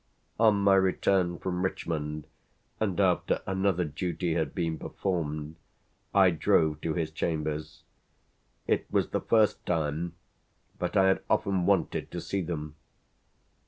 On 0.39 0.55
my 0.55 0.73
return 0.73 1.37
from 1.37 1.61
Richmond 1.63 2.25
and 2.79 2.99
after 2.99 3.43
another 3.45 3.85
duty 3.85 4.33
had 4.33 4.55
been 4.55 4.79
performed 4.79 5.57
I 6.11 6.31
drove 6.31 6.81
to 6.81 6.95
his 6.95 7.11
chambers. 7.11 7.83
It 8.65 8.87
was 8.91 9.09
the 9.11 9.21
first 9.21 9.63
time, 9.63 10.15
but 10.79 10.97
I 10.97 11.05
had 11.09 11.21
often 11.29 11.67
wanted 11.67 12.09
to 12.09 12.19
see 12.19 12.41
them. 12.41 12.77